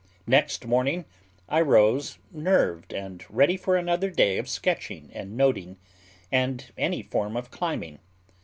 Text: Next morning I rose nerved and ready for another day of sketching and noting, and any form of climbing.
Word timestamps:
Next 0.25 0.65
morning 0.65 1.05
I 1.47 1.61
rose 1.61 2.17
nerved 2.31 2.91
and 2.91 3.23
ready 3.29 3.55
for 3.55 3.75
another 3.75 4.09
day 4.09 4.39
of 4.39 4.49
sketching 4.49 5.11
and 5.13 5.37
noting, 5.37 5.77
and 6.31 6.71
any 6.75 7.03
form 7.03 7.37
of 7.37 7.51
climbing. 7.51 7.99